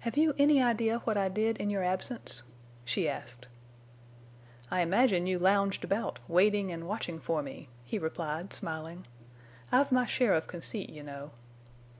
"Have 0.00 0.16
you 0.16 0.34
any 0.36 0.60
idea 0.60 0.98
what 1.04 1.16
I 1.16 1.28
did 1.28 1.58
in 1.58 1.70
your 1.70 1.84
absence?" 1.84 2.42
she 2.84 3.08
asked. 3.08 3.46
"I 4.68 4.80
imagine 4.80 5.28
you 5.28 5.38
lounged 5.38 5.84
about, 5.84 6.18
waiting 6.26 6.72
and 6.72 6.88
watching 6.88 7.20
for 7.20 7.40
me," 7.40 7.68
he 7.84 7.96
replied, 7.96 8.52
smiling. 8.52 9.06
"I've 9.70 9.92
my 9.92 10.06
share 10.06 10.34
of 10.34 10.48
conceit, 10.48 10.90
you 10.90 11.04
know." 11.04 11.30